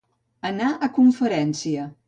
[0.49, 1.89] Anar a conferència.